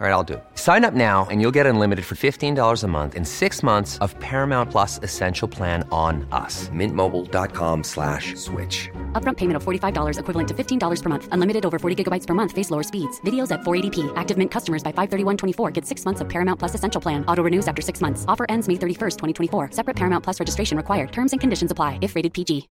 [0.00, 0.44] All right, I'll do it.
[0.54, 4.16] Sign up now and you'll get unlimited for $15 a month in six months of
[4.20, 6.68] Paramount Plus Essential Plan on us.
[6.68, 8.88] Mintmobile.com slash switch.
[9.14, 11.28] Upfront payment of $45 equivalent to $15 per month.
[11.32, 12.52] Unlimited over 40 gigabytes per month.
[12.52, 13.20] Face lower speeds.
[13.22, 14.12] Videos at 480p.
[14.14, 17.24] Active Mint customers by 531.24 get six months of Paramount Plus Essential Plan.
[17.26, 18.24] Auto renews after six months.
[18.28, 19.16] Offer ends May 31st,
[19.50, 19.70] 2024.
[19.72, 21.10] Separate Paramount Plus registration required.
[21.10, 22.68] Terms and conditions apply if rated PG.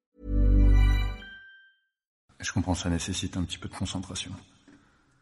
[2.39, 4.31] Je comprends, ça nécessite un petit peu de concentration.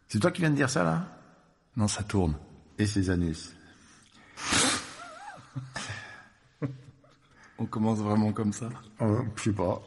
[0.08, 1.19] C'est toi qui viens de dire ça, là
[1.80, 2.36] Non, ça tourne.
[2.78, 3.56] Et ses anus.
[7.58, 8.68] On commence vraiment comme ça
[9.02, 9.82] euh, Je sais pas.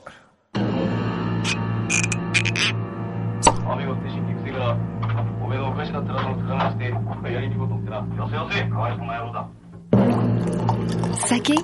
[11.26, 11.56] Saké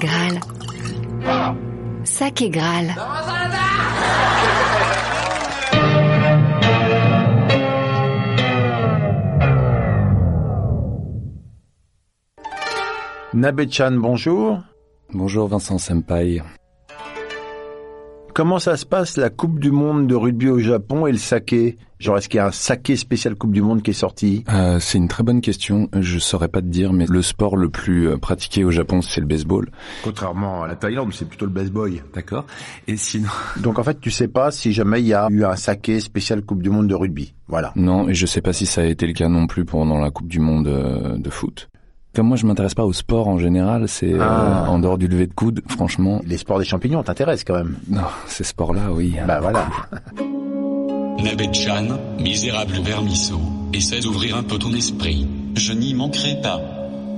[0.00, 0.40] Graal.
[2.02, 2.94] Saké Graal.
[13.38, 14.58] Nabe-chan, bonjour.
[15.14, 16.42] Bonjour Vincent Senpai.
[18.34, 21.76] Comment ça se passe la Coupe du Monde de rugby au Japon et le saké?
[22.00, 24.42] Genre, est-ce qu'il y a un saké spécial Coupe du Monde qui est sorti?
[24.52, 25.88] Euh, c'est une très bonne question.
[25.92, 29.20] Je saurais pas te dire, mais le sport le plus euh, pratiqué au Japon, c'est
[29.20, 29.70] le baseball.
[30.02, 31.92] Contrairement à la Thaïlande, c'est plutôt le baseball.
[32.12, 32.44] D'accord.
[32.88, 33.28] Et sinon
[33.60, 36.42] Donc en fait, tu sais pas si jamais il y a eu un saké spécial
[36.42, 37.34] Coupe du Monde de rugby.
[37.46, 37.72] Voilà.
[37.76, 40.10] Non, et je sais pas si ça a été le cas non plus pendant la
[40.10, 41.68] Coupe du Monde euh, de foot.
[42.14, 43.86] Comme moi, je m'intéresse pas au sport en général.
[43.88, 44.66] C'est euh, Ah.
[44.68, 46.20] en dehors du lever de coude, franchement.
[46.26, 47.76] Les sports des champignons t'intéressent quand même.
[47.88, 49.14] Non, ces sports-là, oui.
[49.26, 49.66] Bah voilà.
[51.22, 53.40] Nabet-chan, misérable vermisseau,
[53.72, 55.26] essaie d'ouvrir un peu ton esprit.
[55.56, 56.60] Je n'y manquerai pas.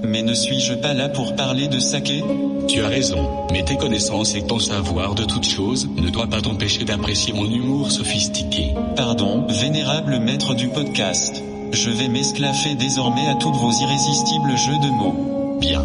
[0.02, 2.24] Mais ne suis-je pas là pour parler de saké?
[2.68, 6.40] Tu as raison, mais tes connaissances et ton savoir de toutes choses ne doivent pas
[6.40, 8.72] t'empêcher d'apprécier mon humour sophistiqué.
[8.96, 11.42] Pardon, vénérable maître du podcast.
[11.72, 15.58] Je vais m'esclaffer désormais à tous vos irrésistibles jeux de mots.
[15.60, 15.84] Bien.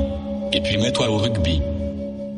[0.51, 1.61] Et puis mets-toi au rugby.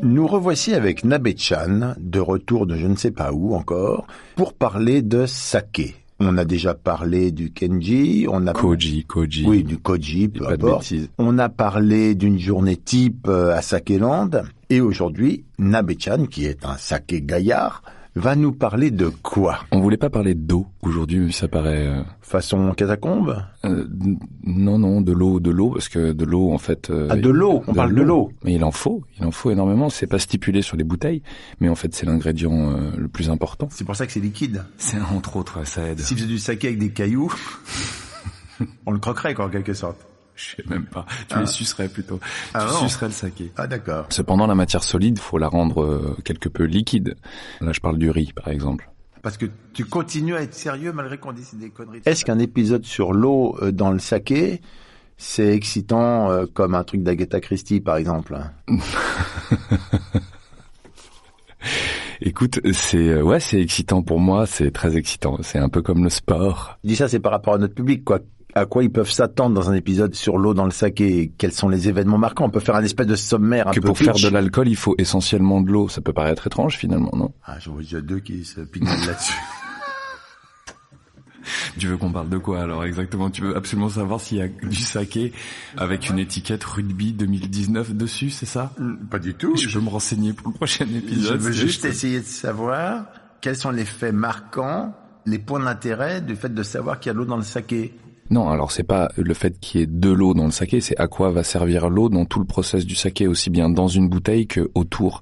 [0.03, 4.05] Nous revoici avec Nabe-chan, de retour de je ne sais pas où encore,
[4.35, 5.95] pour parler de saké.
[6.19, 8.53] On a déjà parlé du Kenji, on a...
[8.53, 9.45] Koji, Koji.
[9.47, 10.81] Oui, du Koji, peu pas de importe.
[10.91, 11.09] bêtises.
[11.19, 14.29] On a parlé d'une journée type euh, à Sakeland.
[14.69, 17.81] Et aujourd'hui, Nabe-chan, qui est un saké gaillard,
[18.17, 19.59] va nous parler de quoi?
[19.71, 21.87] On voulait pas parler d'eau aujourd'hui, mais ça paraît.
[21.87, 23.43] euh, Façon catacombe?
[23.65, 23.85] euh,
[24.43, 26.89] non, non, de l'eau, de l'eau, parce que de l'eau, en fait.
[26.89, 28.31] euh, Ah, de l'eau, on parle de l'eau.
[28.43, 29.89] Mais il en faut, il en faut énormément.
[29.89, 31.21] C'est pas stipulé sur les bouteilles,
[31.59, 33.67] mais en fait, c'est l'ingrédient euh, le plus important.
[33.71, 34.63] C'est pour ça que c'est liquide.
[34.77, 35.99] C'est entre autres, ça aide.
[35.99, 37.33] Si faisait du saké avec des cailloux,
[38.85, 39.97] on le croquerait quoi en quelque sorte.
[40.37, 41.05] Je sais même pas.
[41.27, 42.19] Tu les sucerais plutôt.
[42.53, 42.79] Ah tu non.
[42.81, 43.51] sucerais le saké.
[43.57, 44.05] Ah d'accord.
[44.09, 47.15] Cependant, la matière solide, faut la rendre euh, quelque peu liquide.
[47.59, 48.87] Là, je parle du riz, par exemple.
[49.23, 52.01] Parce que tu continues à être sérieux malgré qu'on dise des conneries.
[52.05, 54.61] Est-ce qu'un épisode sur l'eau euh, dans le saké,
[55.17, 58.37] c'est excitant euh, comme un truc d'Agatha Christie par exemple?
[62.21, 64.45] Écoute, c'est ouais, c'est excitant pour moi.
[64.45, 65.37] C'est très excitant.
[65.41, 66.77] C'est un peu comme le sport.
[66.83, 68.19] Je dis ça, c'est par rapport à notre public, quoi.
[68.59, 71.69] À quoi ils peuvent s'attendre dans un épisode sur l'eau dans le saké Quels sont
[71.69, 74.15] les événements marquants On peut faire un espèce de sommaire un que peu pour faire
[74.15, 75.87] de l'alcool, il faut essentiellement de l'eau.
[75.89, 77.33] Ça peut paraître étrange finalement, non?
[77.45, 79.33] Ah, j'en vois déjà deux qui se pignolent là-dessus.
[81.79, 83.29] Tu veux qu'on parle de quoi alors exactement?
[83.29, 85.31] Tu veux absolument savoir s'il y a du saké
[85.77, 88.73] avec une étiquette rugby 2019 dessus, c'est ça?
[89.09, 89.55] Pas du tout.
[89.55, 91.39] Je veux me renseigner pour le prochain Je épisode.
[91.39, 93.05] veux c'est juste essayer de savoir
[93.39, 94.93] quels sont les faits marquants,
[95.25, 97.93] les points d'intérêt du fait de savoir qu'il y a de l'eau dans le saké.
[98.29, 100.97] Non, alors c'est pas le fait qu'il y ait de l'eau dans le saké, c'est
[100.97, 104.09] à quoi va servir l'eau dans tout le process du saké, aussi bien dans une
[104.09, 105.21] bouteille que autour.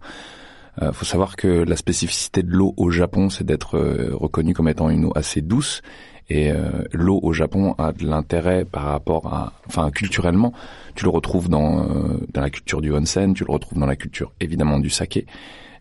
[0.81, 4.67] Euh, faut savoir que la spécificité de l'eau au Japon, c'est d'être euh, reconnue comme
[4.67, 5.81] étant une eau assez douce.
[6.29, 10.53] Et euh, l'eau au Japon a de l'intérêt par rapport à, enfin culturellement,
[10.95, 13.95] tu le retrouves dans euh, dans la culture du onsen, tu le retrouves dans la
[13.95, 15.27] culture évidemment du saké.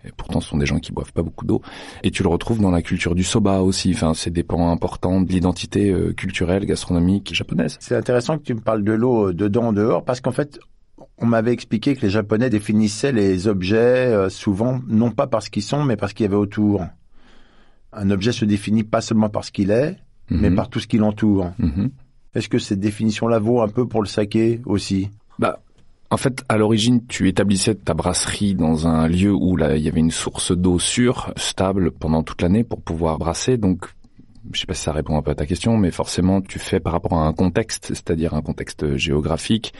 [0.06, 1.62] Et pourtant, ce sont des gens qui boivent pas beaucoup d'eau.
[2.02, 3.92] Et tu le retrouves dans la culture du soba aussi.
[3.94, 7.76] Enfin, c'est des pans importants de l'identité euh, culturelle, gastronomique japonaise.
[7.80, 10.58] C'est intéressant que tu me parles de l'eau euh, dedans, dehors, parce qu'en fait,
[11.18, 15.50] on m'avait expliqué que les Japonais définissaient les objets euh, souvent non pas par ce
[15.50, 16.84] qu'ils sont, mais par ce qu'il y avait autour.
[17.92, 19.96] Un objet se définit pas seulement par ce qu'il est,
[20.30, 20.56] mais Mhm.
[20.56, 21.52] par tout ce qui l'entoure.
[21.58, 21.90] Mhm.
[22.34, 25.08] Est-ce que cette définition-là vaut un peu pour le saké aussi?
[25.38, 25.60] Bah,
[26.10, 30.00] en fait, à l'origine, tu établissais ta brasserie dans un lieu où il y avait
[30.00, 33.56] une source d'eau sûre, stable pendant toute l'année pour pouvoir brasser.
[33.56, 33.86] Donc,
[34.52, 36.78] je sais pas si ça répond un peu à ta question, mais forcément, tu fais
[36.78, 39.72] par rapport à un contexte, c'est-à-dire un contexte géographique,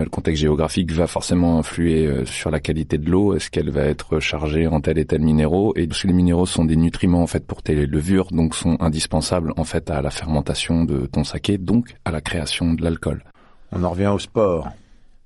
[0.00, 3.34] Le contexte géographique va forcément influer euh, sur la qualité de l'eau.
[3.34, 5.74] Est-ce qu'elle va être chargée en tel et tel minéraux?
[5.76, 9.64] Et les minéraux sont des nutriments en fait pour tes levures, donc sont indispensables en
[9.64, 13.24] fait à la fermentation de ton saké, donc à la création de l'alcool.
[13.72, 14.70] On en revient au sport.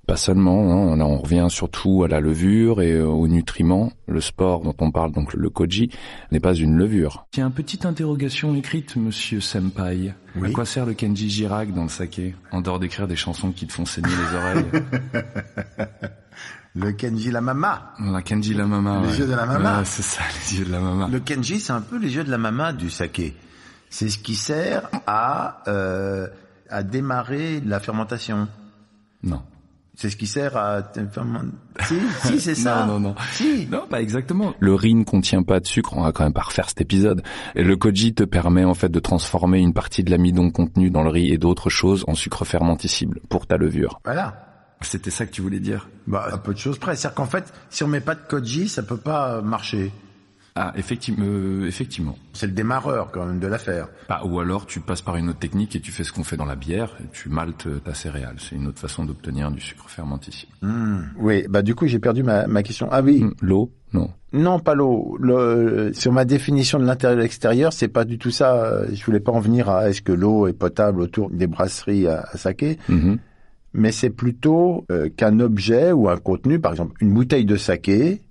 [0.07, 3.91] Pas seulement, hein, on revient surtout à la levure et euh, aux nutriments.
[4.07, 5.91] Le sport dont on parle, donc le koji,
[6.31, 7.27] n'est pas une levure.
[7.31, 10.15] Tiens, petite interrogation écrite, monsieur Senpai.
[10.37, 10.49] Oui.
[10.49, 13.67] À quoi sert le Kenji Girac dans le saké, en dehors d'écrire des chansons qui
[13.67, 14.65] te font saigner les oreilles
[16.77, 17.95] Le Kenji la mama.
[18.01, 19.01] La Kenji la mama.
[19.03, 19.19] Les ouais.
[19.19, 19.79] yeux de la mama.
[19.79, 21.09] Ouais, c'est ça, les yeux de la mama.
[21.11, 23.37] Le Kenji, c'est un peu les yeux de la mama du saké.
[23.91, 26.27] C'est ce qui sert à euh,
[26.69, 28.49] à démarrer la fermentation.
[29.23, 29.41] Non.
[29.97, 30.83] C'est ce qui sert à
[31.83, 31.95] si
[32.25, 32.85] si c'est ça.
[32.85, 33.15] Non, non, non.
[33.33, 33.69] Si.
[33.71, 34.53] Non, pas exactement.
[34.59, 37.23] Le riz ne contient pas de sucre, on va quand même pas refaire cet épisode.
[37.55, 41.03] Et le koji te permet en fait de transformer une partie de l'amidon contenu dans
[41.05, 44.01] le riz et d'autres choses en sucre fermenticible pour ta levure.
[44.05, 44.51] Voilà.
[44.81, 45.89] C'était ça que tu voulais dire?
[46.07, 46.97] Bah, à peu de choses près.
[46.97, 49.93] C'est-à-dire qu'en fait, si on met pas de koji, ça peut pas marcher.
[50.57, 52.17] Ah, effectivement, euh, effectivement.
[52.33, 53.89] C'est le démarreur quand même de l'affaire.
[54.09, 56.37] Ah, ou alors tu passes par une autre technique et tu fais ce qu'on fait
[56.37, 58.37] dans la bière, et tu maltes ta céréale.
[58.39, 60.53] C'est une autre façon d'obtenir du sucre fermenticible.
[60.63, 60.99] Hmm.
[61.19, 62.89] Oui, bah du coup j'ai perdu ma, ma question.
[62.93, 64.11] Ah oui, Hum, L'eau, non.
[64.33, 65.17] non pas l'eau.
[65.19, 68.83] Le- Sur ma définition de l'intérieur et de l'extérieur, c'est pas du tout ça.
[68.93, 72.27] Je voulais pas en venir à est-ce que l'eau est potable autour des brasseries à,
[72.31, 73.19] à saké, Mhm.
[73.73, 78.23] mais c'est plutôt euh, qu'un objet ou un contenu, par exemple une bouteille de saké,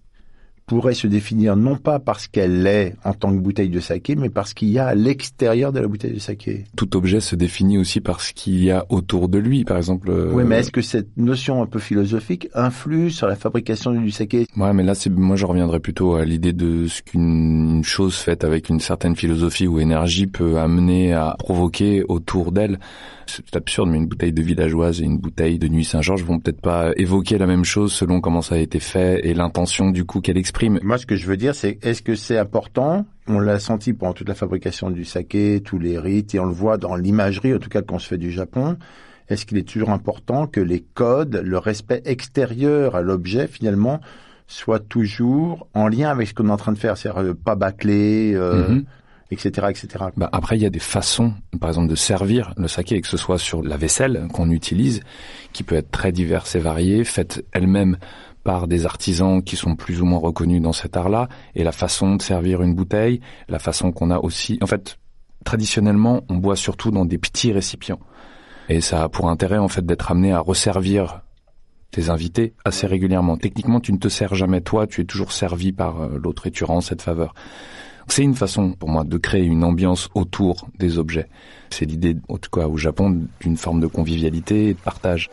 [0.74, 4.30] pourrait se définir non pas parce qu'elle est en tant que bouteille de saké, mais
[4.30, 6.64] parce qu'il y a à l'extérieur de la bouteille de saké.
[6.76, 10.10] Tout objet se définit aussi par ce qu'il y a autour de lui, par exemple.
[10.10, 14.12] euh, Oui, mais est-ce que cette notion un peu philosophique influe sur la fabrication du
[14.12, 14.48] saké?
[14.58, 18.16] Ouais, mais là, c'est moi, je reviendrais plutôt à l'idée de ce qu'une une chose
[18.16, 22.80] faite avec une certaine philosophie ou énergie peut amener à provoquer autour d'elle.
[23.28, 26.62] C'est absurde, mais une bouteille de villageoise et une bouteille de Nuit Saint-Georges vont peut-être
[26.62, 30.22] pas évoquer la même chose selon comment ça a été fait et l'intention du coup
[30.22, 30.80] qu'elle exprime.
[30.84, 33.06] Moi, ce que je veux dire, c'est est-ce que c'est important?
[33.28, 36.54] On l'a senti pendant toute la fabrication du saké, tous les rites, et on le
[36.54, 38.78] voit dans l'imagerie, en tout cas quand on se fait du Japon.
[39.30, 44.02] Est-ce qu'il est toujours important que les codes, le respect extérieur à l'objet, finalement,
[44.48, 47.56] soit toujours en lien avec ce qu'on est en train de faire, c'est-à-dire euh, pas
[47.56, 48.84] bâclé, euh, Mhm.
[49.34, 50.06] Etc., etc.
[50.16, 53.18] Bah, après, il y a des façons, par exemple, de servir le saké, que ce
[53.18, 55.02] soit sur la vaisselle qu'on utilise,
[55.52, 57.98] qui peut être très diverse et variée, faite elle-même
[58.44, 62.16] par des artisans qui sont plus ou moins reconnus dans cet art-là, et la façon
[62.16, 64.60] de servir une bouteille, la façon qu'on a aussi.
[64.62, 64.98] En fait,
[65.46, 68.00] traditionnellement, on boit surtout dans des petits récipients,
[68.70, 71.22] et ça a pour intérêt en fait d'être amené à resservir
[71.94, 73.38] tes invités assez régulièrement.
[73.38, 76.52] Techniquement, tu ne te sers jamais toi, tu es toujours servi par euh, l'autre et
[76.52, 77.34] tu rends cette faveur.
[78.08, 81.28] C'est une façon pour moi de créer une ambiance autour des objets.
[81.70, 85.30] C'est l'idée, en tout cas au Japon, d'une forme de convivialité et de partage.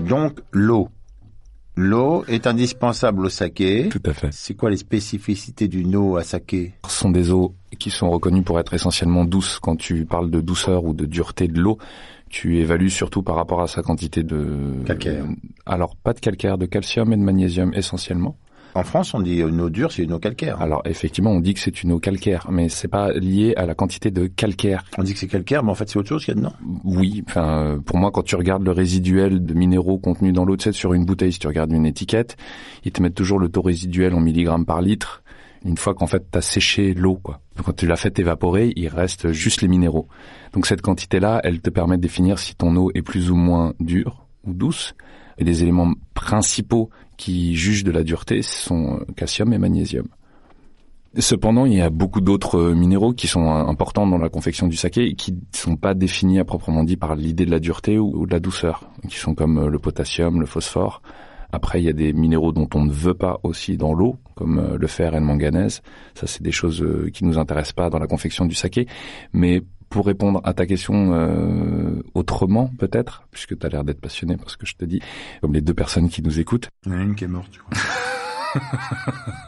[0.00, 0.88] Donc, l'eau.
[1.78, 3.88] L'eau est indispensable au saké.
[3.90, 4.28] Tout à fait.
[4.32, 6.72] C'est quoi les spécificités d'une eau à saké?
[6.88, 9.58] Ce sont des eaux qui sont reconnues pour être essentiellement douces.
[9.60, 11.76] Quand tu parles de douceur ou de dureté de l'eau,
[12.36, 14.84] tu évalues surtout par rapport à sa quantité de...
[14.84, 15.24] Calcaire.
[15.64, 18.36] Alors, pas de calcaire, de calcium et de magnésium essentiellement.
[18.74, 20.60] En France, on dit une eau dure, c'est une eau calcaire.
[20.60, 23.74] Alors, effectivement, on dit que c'est une eau calcaire, mais c'est pas lié à la
[23.74, 26.34] quantité de calcaire On dit que c'est calcaire, mais en fait, c'est autre chose qu'il
[26.34, 26.52] y a dedans.
[26.84, 30.64] Oui, enfin, pour moi, quand tu regardes le résiduel de minéraux contenus dans l'eau, tu
[30.64, 32.36] sais, sur une bouteille, si tu regardes une étiquette,
[32.84, 35.22] ils te mettent toujours le taux résiduel en milligrammes par litre.
[35.66, 37.40] Une fois qu'en fait, tu as séché l'eau, quoi.
[37.64, 40.06] Quand tu l'as fait évaporer, il reste juste les minéraux.
[40.52, 43.74] Donc cette quantité-là, elle te permet de définir si ton eau est plus ou moins
[43.80, 44.94] dure ou douce.
[45.38, 50.06] Et les éléments principaux qui jugent de la dureté sont euh, calcium et magnésium.
[51.18, 54.68] Cependant, il y a beaucoup d'autres euh, minéraux qui sont euh, importants dans la confection
[54.68, 57.58] du saké et qui ne sont pas définis à proprement dit par l'idée de la
[57.58, 61.02] dureté ou, de la douceur, qui sont comme le potassium, le phosphore.
[61.52, 64.58] Après, il y a des minéraux dont on ne veut pas aussi dans l'eau, comme
[64.58, 65.82] euh, le fer et le manganèse.
[66.14, 68.86] Ça, c'est des choses euh, qui nous intéressent pas dans la confection du saké.
[69.32, 74.36] Mais pour répondre à ta question euh, autrement, peut-être, puisque tu as l'air d'être passionné
[74.36, 75.00] par ce que je te dis,
[75.40, 77.52] comme les deux personnes qui nous écoutent, Il y en a une qui est morte,
[77.52, 78.62] je crois.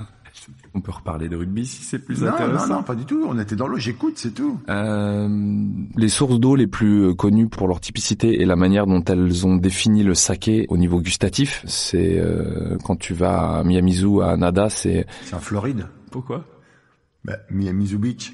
[0.74, 2.66] on peut reparler de rugby si c'est plus Non, intéressant.
[2.68, 3.24] non, non, pas du tout.
[3.28, 4.58] On était dans l'eau, j'écoute, c'est tout.
[4.68, 5.28] Euh,
[5.96, 9.46] les sources d'eau les plus euh, connues pour leur typicité et la manière dont elles
[9.46, 14.36] ont défini le saké au niveau gustatif, c'est euh, quand tu vas à Miyamizu, à
[14.36, 15.06] Nada, c'est...
[15.24, 15.86] C'est en Floride.
[16.10, 16.44] Pourquoi?
[17.24, 18.32] Bah, Miamizu Beach.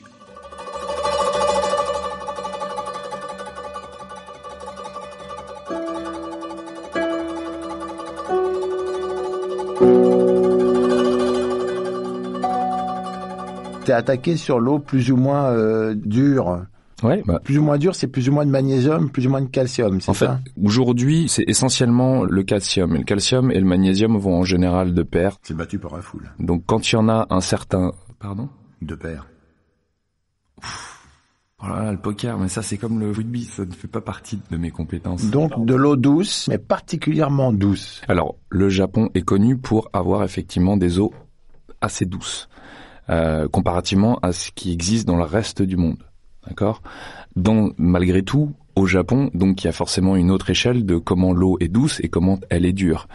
[13.85, 16.65] T'es attaqué sur l'eau plus ou moins euh, dure.
[17.03, 19.43] Ouais, bah, Plus ou moins dure, c'est plus ou moins de magnésium, plus ou moins
[19.43, 20.29] de calcium, c'est En fait,
[20.63, 22.95] aujourd'hui, c'est essentiellement le calcium.
[22.95, 25.37] Et le calcium et le magnésium vont en général de pair.
[25.43, 26.31] C'est battu par un foule.
[26.39, 27.93] Donc quand il y en a un certain...
[28.19, 28.49] Pardon?
[28.81, 29.27] De pair.
[31.63, 34.01] Oh là là, le poker, mais ça c'est comme le rugby, ça ne fait pas
[34.03, 35.31] partie de mes compétences.
[35.31, 38.03] Donc de l'eau douce, mais particulièrement douce.
[38.07, 41.15] Alors, le Japon est connu pour avoir effectivement des eaux
[41.81, 42.49] assez douces,
[43.11, 46.03] euh, comparativement à ce qui existe dans le reste du monde.
[46.47, 46.83] D'accord?
[47.37, 51.33] Donc, malgré tout, au Japon, donc il y a forcément une autre échelle de comment
[51.33, 53.07] l'eau est douce et comment elle est dure.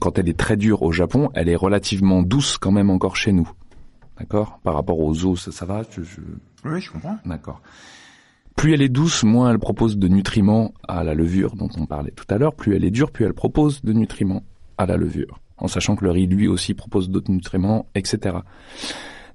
[0.00, 3.32] Quand elle est très dure au Japon, elle est relativement douce quand même encore chez
[3.32, 3.50] nous.
[4.18, 4.60] D'accord?
[4.64, 6.20] Par rapport aux eaux, ça, ça va je- je-
[6.68, 7.16] Oui, je comprends.
[7.24, 7.62] D'accord.
[8.56, 12.10] Plus elle est douce, moins elle propose de nutriments à la levure dont on parlait
[12.10, 12.54] tout à l'heure.
[12.54, 14.42] Plus elle est dure, plus elle propose de nutriments
[14.76, 15.40] à la levure.
[15.56, 18.36] En sachant que le riz, lui aussi, propose d'autres nutriments, etc.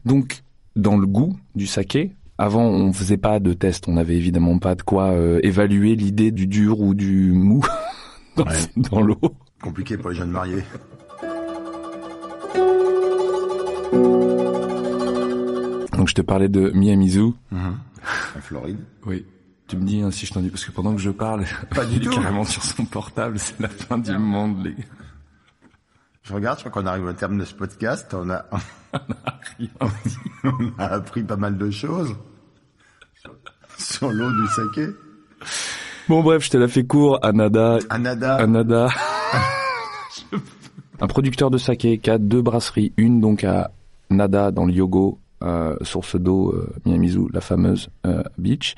[0.05, 0.43] Donc,
[0.75, 3.88] dans le goût du saké, avant, on faisait pas de test.
[3.88, 7.63] On n'avait évidemment pas de quoi euh, évaluer l'idée du dur ou du mou
[8.36, 8.51] dans, Ouais.
[8.77, 9.19] dans l'eau.
[9.62, 10.63] Compliqué pour les jeunes mariés.
[15.93, 17.31] Donc, je te parlais de Miyamizu.
[17.51, 18.79] En Floride.
[19.05, 19.25] Oui.
[19.67, 21.86] Tu me dis hein, si je t'en dis parce que pendant que je parle, Pas
[21.86, 22.12] du il est tout.
[22.12, 24.83] carrément sur son portable, c'est la fin du monde, les gars.
[26.23, 28.13] Je regarde, je crois qu'on arrive au terme de ce podcast.
[28.13, 28.45] On a,
[30.43, 32.15] on a appris pas mal de choses
[33.77, 34.87] sur l'eau du saké.
[36.07, 37.19] Bon bref, je te la fais court.
[37.23, 38.35] Anada, Anada.
[38.35, 38.87] Anada,
[41.01, 43.71] un producteur de saké qui a deux brasseries, une donc à
[44.09, 48.75] Nada dans le Yogo, euh, source d'eau euh, Miyamizu, la fameuse euh, beach.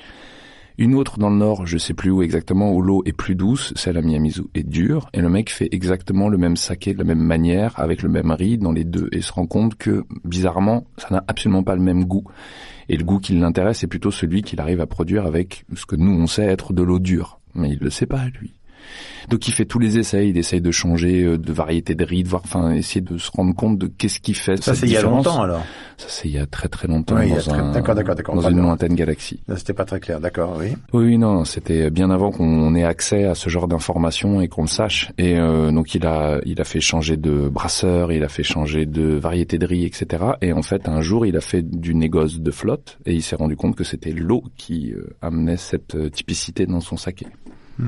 [0.77, 3.72] Une autre dans le nord, je sais plus où exactement, où l'eau est plus douce,
[3.77, 7.05] celle à Miyamizu est dure, et le mec fait exactement le même saké de la
[7.05, 10.86] même manière, avec le même riz dans les deux, et se rend compte que, bizarrement,
[10.98, 12.25] ça n'a absolument pas le même goût.
[12.89, 15.96] Et le goût qui l'intéresse, c'est plutôt celui qu'il arrive à produire avec ce que
[15.96, 17.39] nous, on sait être de l'eau dure.
[17.53, 18.53] Mais il le sait pas, lui.
[19.30, 22.22] Donc il fait tous les essais, il essaye de changer euh, de variété de riz,
[22.24, 24.92] de voir, enfin, essayer de se rendre compte de qu'est-ce qui fait Ça, c'est il
[24.94, 25.63] y a longtemps, alors.
[25.98, 27.72] Ça, c'est il y a très très longtemps Oui, il y a dans, très- un-
[27.72, 29.39] d'accord, d'accord, d'accord, dans une lointaine galaxie.
[29.48, 30.20] Là, c'était pas très clair.
[30.20, 30.74] D'accord, oui.
[30.94, 34.68] Oui, non, c'était bien avant qu'on ait accès à ce genre d'informations et qu'on le
[34.68, 35.12] sache.
[35.18, 38.86] Et euh, donc il a, il a fait changer de brasseur, il a fait changer
[38.86, 40.24] de variété de riz, etc.
[40.42, 43.36] Et en fait, un jour, il a fait du négoce de flotte et il s'est
[43.38, 47.25] rendu compte que c'était l'eau qui euh, amenait cette euh, typicité dans son saké.
[47.77, 47.84] Pe-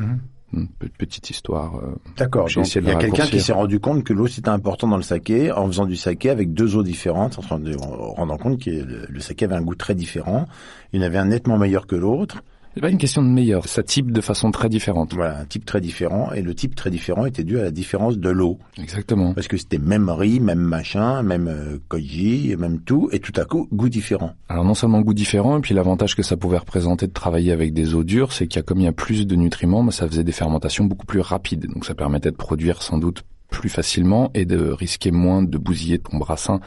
[0.97, 1.75] petite histoire.
[1.77, 2.47] euh, D'accord.
[2.61, 5.03] Donc, il y a quelqu'un qui s'est rendu compte que l'eau c'était important dans le
[5.03, 8.61] saké en faisant du saké avec deux eaux différentes, en se rendant en rendant compte
[8.63, 10.45] que le, le saké avait un goût très différent.
[10.93, 12.43] Il y en avait un nettement meilleur que l'autre.
[12.77, 15.15] C'est pas une question de meilleur, ça type de façon très différente.
[15.15, 16.31] Voilà, un type très différent.
[16.33, 18.59] Et le type très différent était dû à la différence de l'eau.
[18.77, 19.33] Exactement.
[19.33, 23.45] Parce que c'était même riz, même machin, même euh, koji, même tout, et tout à
[23.45, 24.33] coup, goût différent.
[24.47, 27.73] Alors non seulement goût différent, et puis l'avantage que ça pouvait représenter de travailler avec
[27.73, 29.91] des eaux dures, c'est qu'il y a comme il y a plus de nutriments, bah,
[29.91, 31.65] ça faisait des fermentations beaucoup plus rapides.
[31.73, 35.97] Donc ça permettait de produire sans doute plus facilement et de risquer moins de bousiller
[35.97, 36.59] ton brassin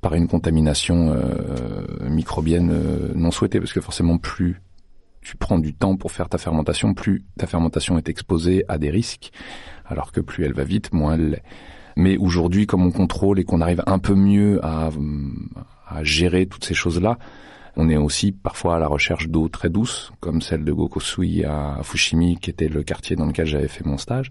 [0.00, 4.62] par une contamination euh, microbienne euh, non souhaitée, parce que forcément plus
[5.24, 8.90] tu prends du temps pour faire ta fermentation, plus ta fermentation est exposée à des
[8.90, 9.32] risques,
[9.86, 11.42] alors que plus elle va vite, moins elle l'est.
[11.96, 14.90] Mais aujourd'hui, comme on contrôle et qu'on arrive un peu mieux à,
[15.88, 17.18] à gérer toutes ces choses-là,
[17.76, 21.80] on est aussi parfois à la recherche d'eau très douce, comme celle de Gokosui à
[21.82, 24.30] Fushimi, qui était le quartier dans lequel j'avais fait mon stage,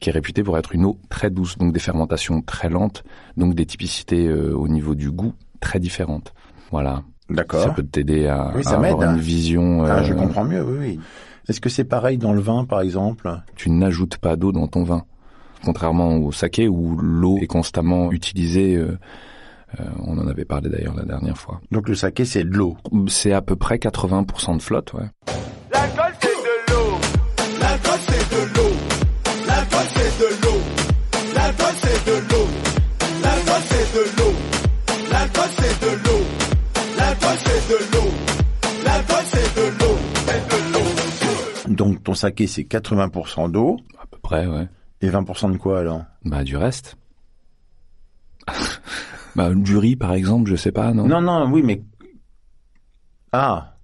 [0.00, 3.04] qui est réputé pour être une eau très douce, donc des fermentations très lentes,
[3.36, 6.34] donc des typicités euh, au niveau du goût très différentes.
[6.72, 7.04] Voilà.
[7.32, 7.74] Ça D'accord.
[7.74, 9.84] peut t'aider à, Oui, ça à avoir une vision.
[9.84, 11.00] Ah, euh, je comprends mieux, oui, oui.
[11.48, 13.30] Est-ce que c'est pareil dans le vin, par exemple?
[13.56, 15.04] Tu n'ajoutes pas d'eau dans ton vin.
[15.64, 18.98] Contrairement au saké où l'eau est constamment utilisée, euh,
[19.80, 21.60] euh, on en avait parlé d'ailleurs la dernière fois.
[21.70, 22.76] Donc le saké, c'est de l'eau.
[23.08, 25.06] C'est à peu près 80% de flotte, ouais.
[42.22, 43.78] Saké, c'est 80% d'eau.
[44.00, 44.68] À peu près, ouais.
[45.00, 46.04] Et 20% de quoi, alors?
[46.24, 46.96] Bah du reste.
[49.36, 51.06] bah du riz par exemple, je sais pas, non?
[51.06, 51.82] Non, non, oui, mais...
[53.32, 53.74] Ah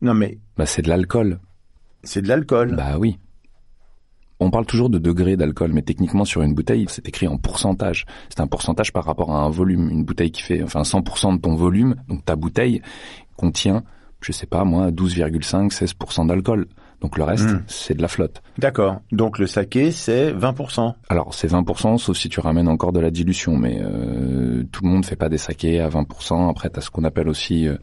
[0.00, 1.40] Non, mais Bah c'est de l'alcool.
[2.04, 2.76] c'est de l'alcool.
[2.76, 3.18] Bah oui.
[4.38, 8.04] On parle toujours de degré d'alcool, mais techniquement sur une bouteille, c'est écrit en pourcentage.
[8.28, 9.88] C'est un pourcentage par rapport à un volume.
[9.90, 12.82] Une bouteille qui fait, enfin 100% de ton volume, donc ta bouteille
[13.36, 13.82] contient,
[14.20, 16.66] je sais pas moi, 12,5, 16% d'alcool.
[17.00, 17.62] Donc le reste, Mm.
[17.66, 18.42] c'est de la flotte.
[18.58, 19.00] D'accord.
[19.12, 20.94] Donc le saké, c'est 20%.
[21.08, 24.88] Alors c'est 20%, sauf si tu ramènes encore de la dilution, mais euh, tout le
[24.90, 26.48] monde fait pas des sakés à 20%.
[26.50, 27.76] Après, tu as ce qu'on appelle aussi euh,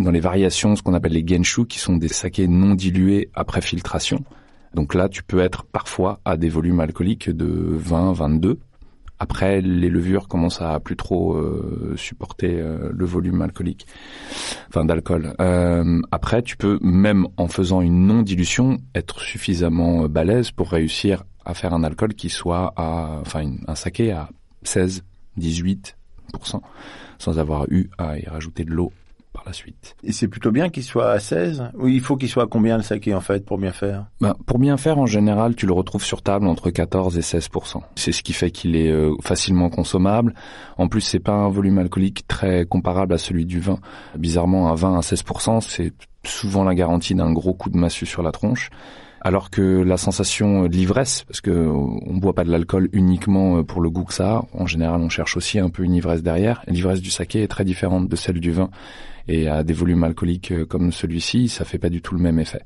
[0.00, 3.60] dans les variations, ce qu'on appelle les genshu, qui sont des sakés non dilués après
[3.60, 4.24] filtration.
[4.74, 8.58] Donc là, tu peux être parfois à des volumes alcooliques de 20, 22.
[9.18, 13.86] Après, les levures commencent à plus trop euh, supporter euh, le volume alcoolique,
[14.68, 15.34] enfin d'alcool.
[15.40, 21.54] Euh, après, tu peux même en faisant une non-dilution être suffisamment balèze pour réussir à
[21.54, 24.28] faire un alcool qui soit à, enfin un saké à
[24.62, 25.04] 16,
[25.38, 25.94] 18%
[27.18, 28.92] sans avoir eu à y rajouter de l'eau
[29.46, 29.96] la suite.
[30.02, 32.76] Et c'est plutôt bien qu'il soit à 16 Ou il faut qu'il soit à combien
[32.76, 34.06] le saké en fait pour bien faire?
[34.20, 37.48] Ben, pour bien faire, en général, tu le retrouves sur table entre 14 et 16
[37.96, 40.34] C'est ce qui fait qu'il est euh, facilement consommable.
[40.78, 43.78] En plus, c'est pas un volume alcoolique très comparable à celui du vin.
[44.16, 45.92] Bizarrement, un vin à 16% c'est
[46.24, 48.70] souvent la garantie d'un gros coup de massue sur la tronche.
[49.20, 53.56] Alors que la sensation de l'ivresse, parce que euh, on boit pas de l'alcool uniquement
[53.56, 55.94] euh, pour le goût que ça a, en général on cherche aussi un peu une
[55.94, 56.62] ivresse derrière.
[56.66, 58.68] L'ivresse du saké est très différente de celle du vin.
[59.28, 62.38] Et à des volumes alcooliques euh, comme celui-ci, ça fait pas du tout le même
[62.38, 62.62] effet.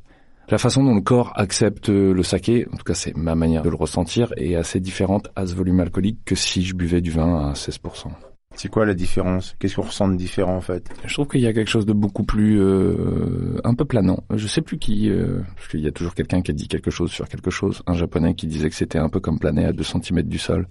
[0.51, 3.63] La façon dont le corps accepte euh, le saké, en tout cas c'est ma manière
[3.63, 7.11] de le ressentir, est assez différente à ce volume alcoolique que si je buvais du
[7.11, 8.09] vin à 16%.
[8.55, 9.55] C'est quoi la différence?
[9.61, 10.89] Qu'est-ce qu'on ressent de différent en fait?
[11.05, 14.25] Je trouve qu'il y a quelque chose de beaucoup plus euh, un peu planant.
[14.35, 16.91] Je sais plus qui, euh, parce qu'il y a toujours quelqu'un qui a dit quelque
[16.91, 17.83] chose sur quelque chose.
[17.87, 20.67] Un japonais qui disait que c'était un peu comme planer à 2 cm du sol,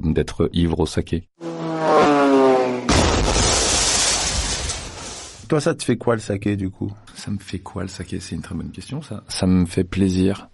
[0.00, 1.24] d'être ivre au saké.
[5.48, 6.90] Toi, ça te fait quoi le saké du coup?
[7.14, 8.20] Ça me fait quoi le saké?
[8.20, 9.22] C'est une très bonne question ça.
[9.28, 10.48] Ça me fait plaisir.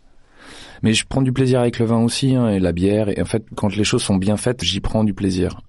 [0.83, 3.09] Mais je prends du plaisir avec le vin aussi hein, et la bière.
[3.09, 5.61] Et en fait, quand les choses sont bien faites, j'y prends du plaisir.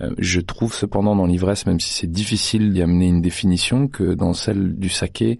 [0.00, 4.14] Euh, je trouve cependant dans l'ivresse, même si c'est difficile d'y amener une définition, que
[4.14, 5.38] dans celle du saké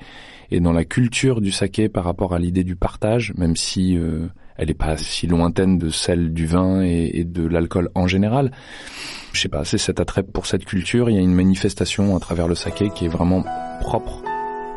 [0.50, 4.28] et dans la culture du saké par rapport à l'idée du partage, même si euh,
[4.56, 8.50] elle est pas si lointaine de celle du vin et, et de l'alcool en général.
[9.32, 11.10] Je sais pas, c'est cet attrait pour cette culture.
[11.10, 13.44] Il y a une manifestation à travers le saké qui est vraiment
[13.80, 14.22] propre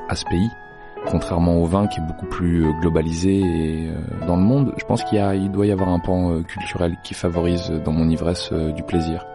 [0.10, 0.50] à ce pays
[1.10, 4.86] contrairement au vin qui est beaucoup plus euh, globalisé et, euh, dans le monde, je
[4.86, 8.84] pense qu'il doit y avoir un pan euh, culturel qui favorise dans mon ivresse du
[8.84, 9.26] plaisir.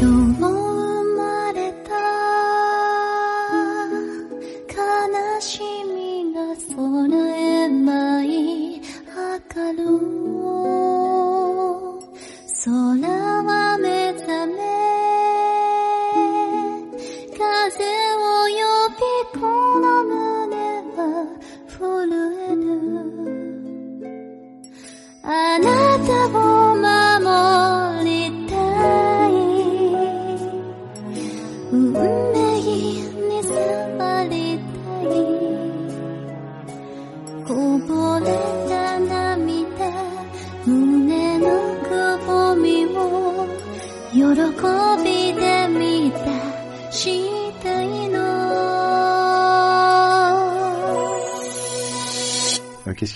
[0.00, 0.47] Euh,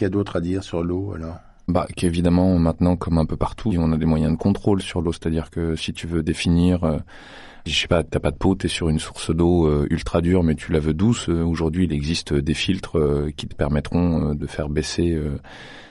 [0.03, 1.37] qu'il y a à dire sur l'eau alors?
[1.69, 5.13] Bah, qu'évidemment, maintenant, comme un peu partout, on a des moyens de contrôle sur l'eau.
[5.13, 6.99] C'est-à-dire que si tu veux définir, euh,
[7.67, 10.43] je sais pas, t'as pas de peau, t'es sur une source d'eau euh, ultra dure,
[10.43, 11.29] mais tu la veux douce.
[11.29, 15.39] euh, Aujourd'hui, il existe des filtres euh, qui te permettront euh, de faire baisser euh,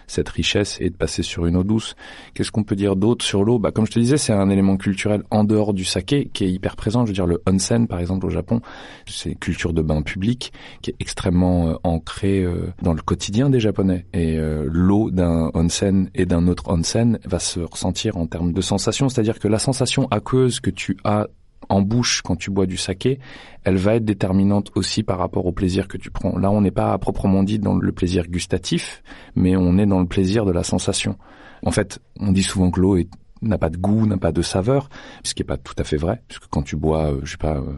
[0.08, 1.96] cette richesse et de passer sur une eau douce.
[2.34, 3.60] Qu'est-ce qu'on peut dire d'autre sur l'eau?
[3.60, 6.52] Bah, comme je te disais, c'est un élément culturel en dehors du saké qui est
[6.52, 7.06] hyper présent.
[7.06, 8.60] Je veux dire, le onsen, par exemple, au Japon,
[9.06, 13.50] c'est une culture de bain public qui est extrêmement euh, ancrée euh, dans le quotidien
[13.50, 14.06] des Japonais.
[14.12, 18.62] Et euh, l'eau d'un onsen et d'un autre onsen va se ressentir en termes de
[18.62, 21.28] sensation, c'est-à-dire que la sensation aqueuse que tu as
[21.72, 23.20] en bouche quand tu bois du saké,
[23.64, 26.38] elle va être déterminante aussi par rapport au plaisir que tu prends.
[26.38, 29.02] Là, on n'est pas à proprement dit dans le plaisir gustatif,
[29.36, 31.18] mais on est dans le plaisir de la sensation.
[31.64, 32.98] En fait, on dit souvent que l'eau
[33.42, 34.90] n'a pas de goût, n'a pas de saveur,
[35.24, 37.38] ce qui est pas tout à fait vrai, puisque quand tu bois, euh, je sais
[37.38, 37.74] pas, euh,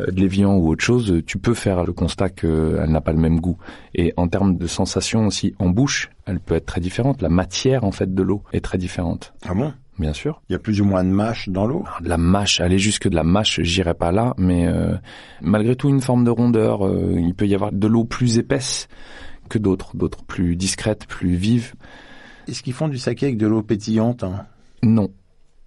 [0.00, 3.18] euh, de l'évian ou autre chose, tu peux faire le constat qu'elle n'a pas le
[3.18, 3.58] même goût.
[3.94, 7.20] Et en termes de sensation aussi en bouche, elle peut être très différente.
[7.20, 9.34] La matière en fait de l'eau est très différente.
[9.44, 9.72] Ah bon?
[9.98, 10.42] Bien sûr.
[10.48, 12.78] Il y a plus ou moins de mâche dans l'eau Alors, de la mâche, aller
[12.78, 14.94] jusque de la mâche, j'irai pas là, mais euh,
[15.40, 16.86] malgré tout une forme de rondeur.
[16.86, 18.88] euh, il peut y avoir de l'eau plus épaisse
[19.48, 21.74] que d'autres, d'autres plus discrètes, plus vives.
[22.48, 24.46] Est-ce qu'ils font du saké avec de l'eau pétillante hein?
[24.82, 25.08] Non,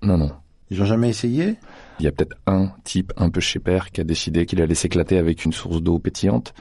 [0.04, 0.32] non, non.
[0.70, 1.56] Ils ont jamais essayé?
[2.00, 4.76] Il y a peut-être un type un peu chez père qui a décidé qu'il allait
[4.76, 6.54] s'éclater avec une source d'eau pétillante.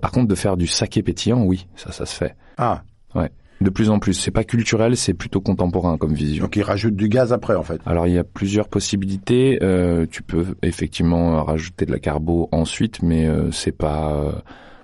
[0.00, 2.36] Par contre, de faire du saké pétillant, oui, ça, ça se fait.
[2.56, 2.84] Ah.
[3.14, 3.30] Ouais.
[3.60, 6.44] De plus en plus, c'est pas culturel, c'est plutôt contemporain comme vision.
[6.44, 7.80] Donc ils rajoutent du gaz après en fait.
[7.84, 9.58] Alors il y a plusieurs possibilités.
[9.62, 14.14] Euh, tu peux effectivement rajouter de la carbo ensuite, mais euh, c'est pas.
[14.14, 14.32] euh,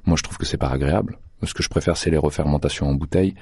[0.04, 1.18] moi, je trouve que c'est pas agréable.
[1.42, 3.34] Ce que je préfère, c'est les refermentations en bouteille.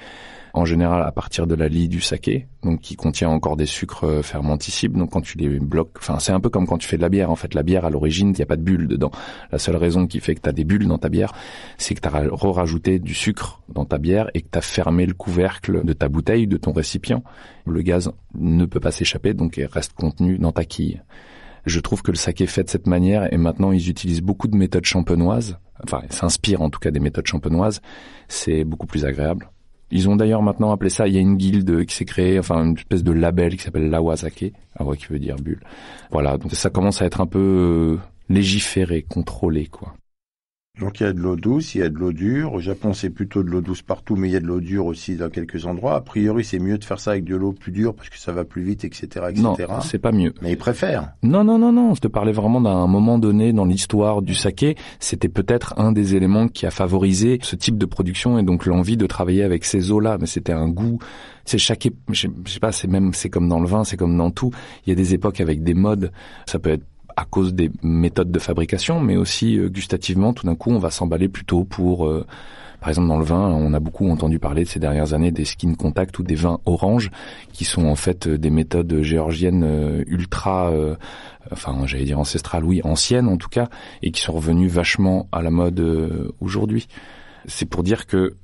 [0.53, 4.05] En général, à partir de la lie du saké, donc qui contient encore des sucres
[4.05, 4.97] euh, fermenticibles.
[4.97, 7.09] Donc quand tu les bloques, enfin c'est un peu comme quand tu fais de la
[7.09, 7.29] bière.
[7.29, 9.11] En fait, la bière à l'origine, il n'y a pas de bulles dedans.
[9.51, 11.33] La seule raison qui fait que tu as des bulles dans ta bière,
[11.77, 15.05] c'est que tu as rajouté du sucre dans ta bière et que tu as fermé
[15.05, 17.21] le couvercle de ta bouteille, de ton récipient.
[17.65, 21.01] Le gaz ne peut pas s'échapper, donc il reste contenu dans ta quille.
[21.65, 24.55] Je trouve que le saké fait de cette manière et maintenant ils utilisent beaucoup de
[24.55, 25.57] méthodes champenoises.
[25.83, 27.81] Enfin, s'inspirent en tout cas des méthodes champenoises.
[28.27, 29.49] C'est beaucoup plus agréable.
[29.91, 32.63] Ils ont d'ailleurs maintenant appelé ça, il y a une guilde qui s'est créée, enfin
[32.63, 35.61] une espèce de label qui s'appelle l'awasake, awa qui veut dire bulle.
[36.11, 37.97] Voilà, donc ça commence à être un peu euh,
[38.29, 39.93] légiféré, contrôlé quoi.
[40.79, 42.53] Donc il y a de l'eau douce, il y a de l'eau dure.
[42.53, 44.85] Au Japon, c'est plutôt de l'eau douce partout, mais il y a de l'eau dure
[44.85, 45.95] aussi dans quelques endroits.
[45.95, 48.33] A priori, c'est mieux de faire ça avec de l'eau plus dure parce que ça
[48.33, 49.41] va plus vite, etc., etc.
[49.41, 50.33] Non, c'est pas mieux.
[50.41, 51.13] Mais ils préfèrent.
[51.23, 51.95] Non, non, non, non.
[51.95, 54.75] Je te parlais vraiment d'un moment donné dans l'histoire du saké.
[54.99, 58.97] C'était peut-être un des éléments qui a favorisé ce type de production et donc l'envie
[58.97, 60.17] de travailler avec ces eaux-là.
[60.19, 60.99] Mais c'était un goût.
[61.45, 64.31] C'est chaque, je sais pas, c'est même, c'est comme dans le vin, c'est comme dans
[64.31, 64.51] tout.
[64.85, 66.11] Il y a des époques avec des modes.
[66.47, 66.83] Ça peut être
[67.15, 70.91] à cause des méthodes de fabrication, mais aussi euh, gustativement, tout d'un coup, on va
[70.91, 72.25] s'emballer plutôt pour, euh,
[72.85, 75.73] par exemple, dans le vin, on a beaucoup entendu parler ces dernières années des skin
[75.73, 77.09] contact ou des vins orange,
[77.51, 80.95] qui sont en fait euh, des méthodes géorgiennes euh, ultra, euh,
[81.51, 83.69] enfin, j'allais dire ancestrales, oui, anciennes en tout cas,
[84.03, 85.81] et qui sont revenues vachement à la mode
[86.41, 86.87] aujourd'hui.
[87.47, 88.35] C'est pour dire que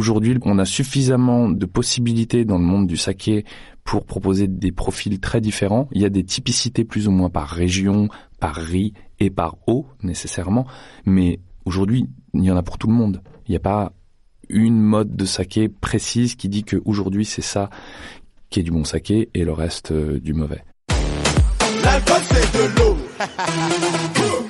[0.00, 3.46] Aujourd'hui, on a suffisamment de possibilités dans le monde du saké
[3.82, 5.88] pour proposer des profils très différents.
[5.92, 9.86] Il y a des typicités plus ou moins par région, par riz et par eau
[10.02, 10.66] nécessairement,
[11.06, 13.22] mais aujourd'hui, il y en a pour tout le monde.
[13.48, 13.92] Il n'y a pas
[14.50, 17.70] une mode de saké précise qui dit que aujourd'hui c'est ça
[18.50, 20.62] qui est du bon saké et le reste euh, du mauvais.
[21.82, 22.96] L'alcool c'est de l'eau.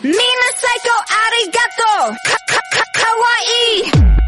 [0.02, 4.25] Mina Psycho Arigato Ka- ka- ka- Kawaii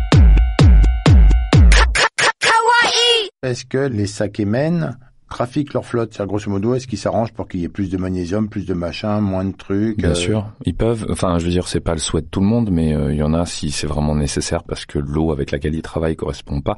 [3.44, 4.98] Est-ce que les sakémen
[5.31, 6.12] trafiquent leur flotte?
[6.12, 8.74] C'est-à-dire, grosso modo, est-ce qu'ils s'arrangent pour qu'il y ait plus de magnésium, plus de
[8.74, 11.07] machin, moins de trucs Bien euh, sûr, ils peuvent.
[11.09, 13.18] Enfin, je veux dire, c'est pas le souhait de tout le monde, mais euh, il
[13.18, 16.61] y en a si c'est vraiment nécessaire parce que l'eau avec laquelle ils travaillent correspond
[16.62, 16.77] pas.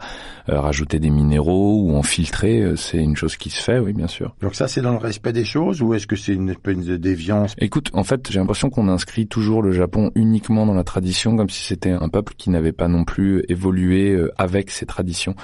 [0.50, 4.08] Euh, rajouter des minéraux ou en filtrer, c'est une chose qui se fait, oui, bien
[4.08, 4.36] sûr.
[4.42, 6.98] Donc ça, c'est dans le respect des choses ou est-ce que c'est une espèce de
[6.98, 7.54] déviance?
[7.56, 11.48] Écoute, en fait, j'ai l'impression qu'on inscrit toujours le Japon uniquement dans la tradition, comme
[11.48, 15.34] si c'était un peuple qui n'avait pas non plus évolué avec ses traditions.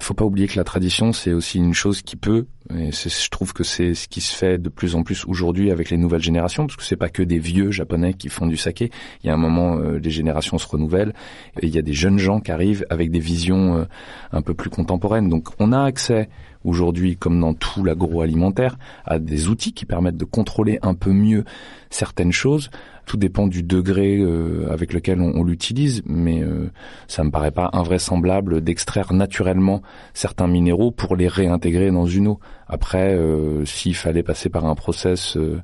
[0.00, 3.52] Faut pas oublier que la tradition, c'est aussi une chose qui peut, et je trouve
[3.52, 6.66] que c'est ce qui se fait de plus en plus aujourd'hui avec les nouvelles générations,
[6.66, 8.90] parce que c'est pas que des vieux japonais qui font du saké.
[9.22, 11.14] Il y a un moment, euh, les générations se renouvellent,
[11.60, 13.84] et il y a des jeunes gens qui arrivent avec des visions euh,
[14.32, 15.28] un peu plus contemporaines.
[15.28, 16.28] Donc, on a accès
[16.64, 21.44] aujourd'hui, comme dans tout l'agroalimentaire, à des outils qui permettent de contrôler un peu mieux
[21.90, 22.70] certaines choses.
[23.06, 26.70] Tout dépend du degré euh, avec lequel on, l'utilise, mais euh,
[27.06, 29.80] ça me paraît pas invraisemblable d'extraire naturellement
[30.12, 32.40] certains minéraux pour les réintégrer dans une eau.
[32.68, 35.62] Après, euh, s'il fallait passer par un process, euh,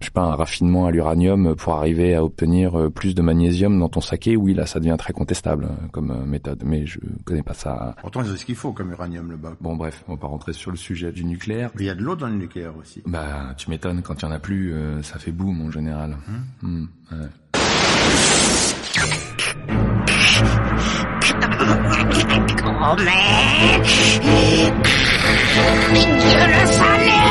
[0.00, 3.78] je sais pas, un raffinement à l'uranium pour arriver à obtenir euh, plus de magnésium
[3.78, 6.98] dans ton saké, oui, là, ça devient très contestable euh, comme euh, méthode, mais je
[7.24, 7.94] connais pas ça.
[8.00, 9.54] Pourtant, c'est ce qu'il faut comme uranium là-bas.
[9.60, 11.70] Bon, bref, on va pas rentrer sur le sujet du nucléaire.
[11.74, 13.02] Mais il y a de l'eau dans le nucléaire aussi.
[13.06, 16.16] Bah, tu m'étonnes, quand il y en a plus, euh, ça fait boum en général.
[16.62, 17.18] Hmm, ouais.
[22.68, 22.98] Oh man
[25.94, 27.26] Je le savais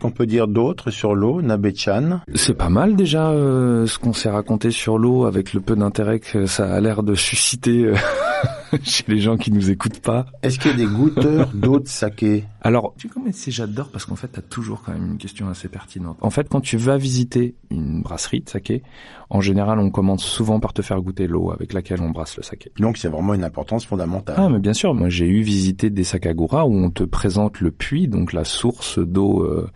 [0.00, 2.20] Qu'on peut dire d'autre sur l'eau, Nabe-chan?
[2.34, 6.20] C'est pas mal déjà euh, ce qu'on s'est raconté sur l'eau avec le peu d'intérêt
[6.20, 7.94] que ça a l'air de susciter euh,
[8.82, 10.26] chez les gens qui nous écoutent pas.
[10.42, 13.90] Est-ce qu'il y a des goûteurs d'eau de saké Alors, tu sais comment c'est j'adore
[13.90, 16.18] parce qu'en fait t'as toujours quand même une question assez pertinente.
[16.20, 18.82] En fait, quand tu vas visiter une brasserie de saké,
[19.30, 22.42] en général on commence souvent par te faire goûter l'eau avec laquelle on brasse le
[22.42, 22.72] saké.
[22.78, 24.36] Donc c'est vraiment une importance fondamentale.
[24.38, 24.94] Ah, mais bien sûr.
[24.94, 28.98] Moi, j'ai eu visité des sakagura où on te présente le puits, donc la source
[28.98, 29.70] d'eau euh,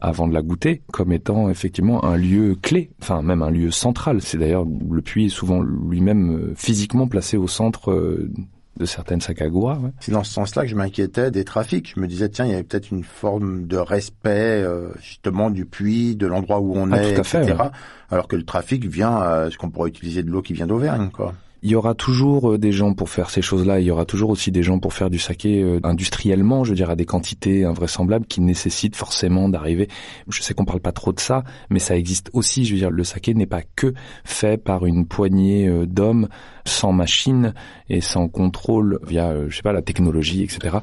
[0.00, 4.20] avant de la goûter, comme étant effectivement un lieu clé, enfin même un lieu central.
[4.22, 8.30] C'est d'ailleurs le puits est souvent lui-même euh, physiquement placé au centre euh,
[8.78, 9.78] de certaines Sacagua.
[9.78, 9.90] Ouais.
[10.00, 11.92] C'est dans ce sens-là que je m'inquiétais des trafics.
[11.94, 15.64] Je me disais, tiens, il y avait peut-être une forme de respect, euh, justement, du
[15.64, 17.56] puits, de l'endroit où on Ah, est, tout à fait, etc.
[17.58, 17.70] ouais.
[18.10, 21.10] Alors que le trafic vient, euh, ce qu'on pourrait utiliser de l'eau qui vient d'Auvergne,
[21.12, 21.34] quoi.
[21.66, 23.80] Il y aura toujours euh, des gens pour faire ces choses-là.
[23.80, 26.76] Il y aura toujours aussi des gens pour faire du saké euh, industriellement, je veux
[26.76, 29.88] dire, à des quantités invraisemblables qui nécessitent forcément d'arriver.
[30.28, 32.64] Je sais qu'on parle pas trop de ça, mais ça existe aussi.
[32.64, 36.28] Je veux dire, le saké n'est pas que fait par une poignée euh, d'hommes
[36.64, 37.52] sans machine
[37.88, 40.76] et sans contrôle via, je sais pas, la technologie, etc.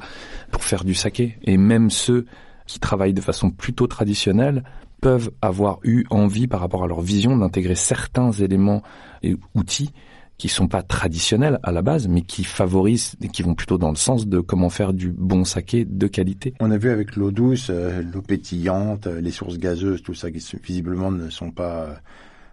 [0.50, 1.38] pour faire du saké.
[1.44, 2.26] Et même ceux
[2.66, 4.64] qui travaillent de façon plutôt traditionnelle
[5.00, 8.82] peuvent avoir eu envie par rapport à leur vision d'intégrer certains éléments
[9.22, 9.90] et outils
[10.36, 13.90] qui sont pas traditionnels à la base, mais qui favorisent et qui vont plutôt dans
[13.90, 16.54] le sens de comment faire du bon saké de qualité.
[16.60, 20.30] On a vu avec l'eau douce, euh, l'eau pétillante, euh, les sources gazeuses, tout ça
[20.30, 21.94] qui visiblement ne sont pas euh,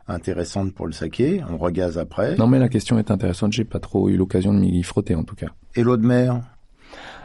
[0.07, 1.41] intéressantes pour le saké.
[1.49, 2.35] On regaze après.
[2.37, 3.53] Non, mais la question est intéressante.
[3.53, 5.47] J'ai pas trop eu l'occasion de m'y frotter en tout cas.
[5.75, 6.39] Et l'eau de mer?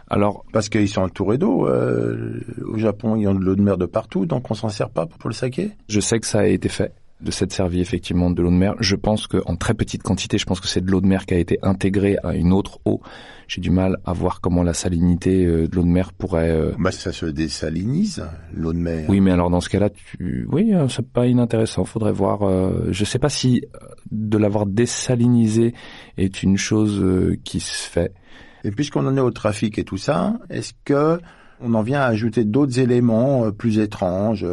[0.08, 1.66] Alors, Parce qu'ils sont entourés d'eau.
[1.68, 4.88] euh, au Japon, ils ont de l'eau de mer de partout, donc on s'en sert
[4.90, 5.72] pas pour le saké?
[5.88, 8.74] je sais que ça a été fait de cette servie effectivement de l'eau de mer.
[8.80, 11.24] Je pense que en très petite quantité, je pense que c'est de l'eau de mer
[11.24, 13.00] qui a été intégrée à une autre eau.
[13.48, 16.72] J'ai du mal à voir comment la salinité euh, de l'eau de mer pourrait euh,
[16.78, 19.08] Bah, ça se désalinise, l'eau de mer.
[19.08, 21.84] Oui, mais alors dans ce cas-là, tu, oui, euh, c'est pas inintéressant.
[21.84, 22.40] Faudrait voir.
[22.90, 23.62] Je sais pas si
[24.10, 25.74] de l'avoir désalinisé
[26.18, 27.04] est une chose
[27.44, 28.12] qui se fait.
[28.64, 31.20] Et puisqu'on en est au trafic et tout ça, est-ce que
[31.60, 34.44] on en vient à ajouter d'autres éléments plus étranges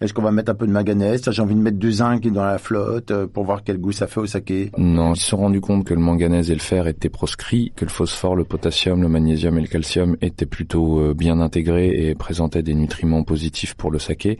[0.00, 1.30] Est-ce qu'on va mettre un peu de manganèse?
[1.30, 4.06] J'ai envie de mettre du zinc dans la flotte euh, pour voir quel goût ça
[4.06, 4.70] fait au saké.
[4.78, 7.84] Non, ils se sont rendus compte que le manganèse et le fer étaient proscrits, que
[7.84, 12.14] le phosphore, le potassium, le magnésium et le calcium étaient plutôt euh, bien intégrés et
[12.14, 14.38] présentaient des nutriments positifs pour le saké.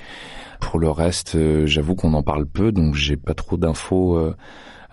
[0.61, 4.33] Pour le reste, euh, j'avoue qu'on en parle peu, donc j'ai pas trop d'infos.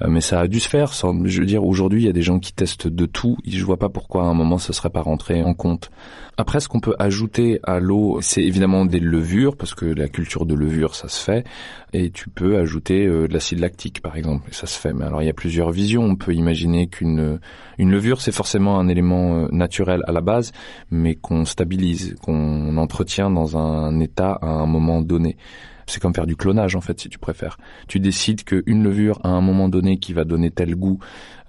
[0.01, 0.93] Euh, mais ça a dû se faire.
[0.93, 3.37] Sans, je veux dire, aujourd'hui, il y a des gens qui testent de tout.
[3.45, 5.89] Je vois pas pourquoi à un moment ça serait pas rentré en compte.
[6.37, 10.45] Après, ce qu'on peut ajouter à l'eau, c'est évidemment des levures, parce que la culture
[10.45, 11.45] de levure, ça se fait.
[11.93, 14.93] Et tu peux ajouter euh, de l'acide lactique, par exemple, et ça se fait.
[14.93, 16.03] Mais alors, il y a plusieurs visions.
[16.03, 17.39] On peut imaginer qu'une
[17.77, 20.51] une levure, c'est forcément un élément euh, naturel à la base,
[20.91, 25.37] mais qu'on stabilise, qu'on entretient dans un état à un moment donné.
[25.87, 27.57] C'est comme faire du clonage en fait, si tu préfères.
[27.87, 30.99] Tu décides qu'une levure à un moment donné qui va donner tel goût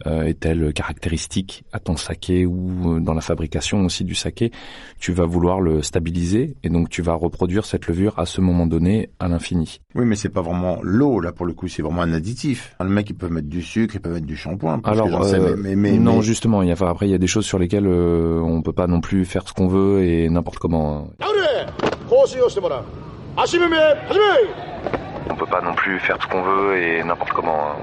[0.06, 4.52] euh, et telle caractéristique à ton saké ou euh, dans la fabrication aussi du saké,
[5.00, 8.66] tu vas vouloir le stabiliser et donc tu vas reproduire cette levure à ce moment
[8.66, 9.80] donné à l'infini.
[9.96, 12.76] Oui, mais c'est pas vraiment l'eau là pour le coup, c'est vraiment un additif.
[12.80, 14.80] Le mec, il peut mettre du sucre, il peut mettre du shampoing.
[14.80, 17.08] que Alors, sais, euh, mais, mais, mais- non, mais- justement, il y a, enfin, après
[17.08, 19.52] il y a des choses sur lesquelles euh, on peut pas non plus faire ce
[19.52, 21.08] qu'on veut et n'importe comment.
[21.20, 21.24] hein.
[25.30, 27.76] On peut pas non plus faire ce qu'on veut et n'importe comment.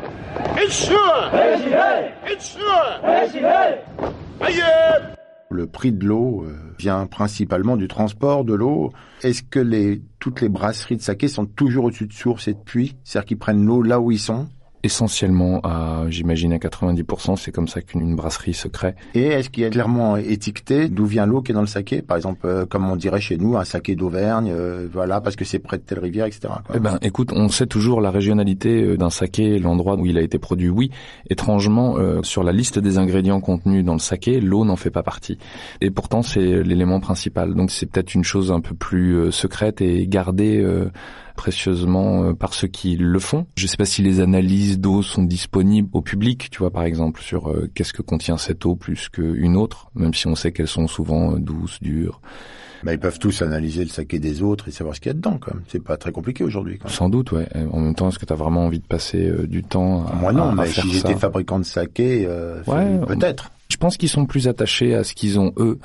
[5.50, 8.92] Le prix de l'eau euh, vient principalement du transport de l'eau.
[9.24, 12.60] Est-ce que les, toutes les brasseries de saké sont toujours au-dessus de sources et de
[12.60, 14.50] puits C'est-à-dire qu'ils prennent l'eau là où ils sont?
[14.86, 18.94] Essentiellement, à, j'imagine à 90%, c'est comme ça qu'une une brasserie se crée.
[19.16, 22.04] Et est-ce qu'il y a clairement étiqueté d'où vient l'eau qui est dans le saké?
[22.04, 25.44] Par exemple, euh, comme on dirait chez nous, un saké d'Auvergne, euh, voilà, parce que
[25.44, 26.54] c'est près de telle rivière, etc.
[26.64, 26.76] quoi.
[26.76, 30.22] Eh ben, écoute, on sait toujours la régionalité euh, d'un saké, l'endroit où il a
[30.22, 30.70] été produit.
[30.70, 30.92] Oui,
[31.32, 35.04] étrangement, euh, sur la liste des ingrédients contenus dans le saké, l'eau n'en fait pas
[35.04, 35.40] partie.
[35.82, 37.56] Et pourtant, c'est l'élément principal.
[37.56, 40.90] Donc, c'est peut-être une chose un peu plus euh, secrète et gardée euh,
[41.36, 43.46] précieusement euh, par ceux qui le font.
[43.56, 47.22] Je sais pas si les analyses d'eau sont disponibles au public, tu vois, par exemple,
[47.22, 50.68] sur euh, qu'est-ce que contient cette eau plus qu'une autre, même si on sait qu'elles
[50.68, 52.22] sont souvent euh, douces, dures.
[52.84, 55.14] Bah, ils peuvent tous analyser le saké des autres et savoir ce qu'il y a
[55.16, 55.38] dedans.
[55.42, 55.64] Quand même.
[55.68, 56.78] C'est pas très compliqué aujourd'hui.
[56.88, 57.48] Sans doute, ouais.
[57.72, 60.14] En même temps, est-ce que tu as vraiment envie de passer euh, du temps à,
[60.16, 63.50] Moi non, à- à mais faire si j'étais fabricant de saké, euh, Ouais, peut-être.
[63.70, 65.80] Je pense qu'ils sont plus attachés à ce qu'ils ont eux,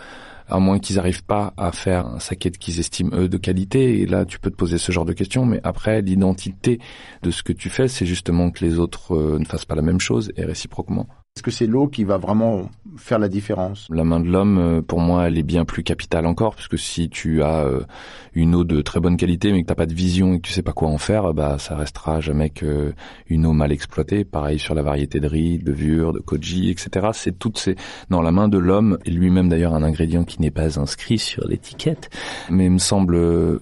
[0.51, 4.01] à moins qu'ils n'arrivent pas à faire un saké qu'ils estiment eux de qualité.
[4.01, 5.47] Et là, tu peux te poser ce genre de questions.
[5.47, 6.81] Mais après, l'identité
[7.23, 9.83] de ce que tu fais, c'est justement que les autres euh, ne fassent pas la
[9.83, 11.09] même chose et réciproquement.
[11.37, 13.87] Est-ce que c'est l'eau qui va vraiment faire la différence?
[13.89, 16.77] La main de l'homme, euh, pour moi, elle est bien plus capitale encore, parce que
[16.77, 17.81] si tu as euh,
[18.35, 20.53] une eau de très bonne qualité, mais que t'as pas de vision et que tu
[20.53, 22.93] sais pas quoi en faire, bah ça restera jamais que
[23.29, 24.25] une eau mal exploitée.
[24.25, 27.09] Pareil sur la variété de riz, de levure, de koji, etc.
[27.15, 27.77] C'est toutes ces
[28.11, 31.47] dans la main de l'homme et lui-même d'ailleurs un ingrédient qui n'est pas inscrit sur
[31.47, 32.11] l'étiquette,
[32.51, 33.61] mais il me semble euh,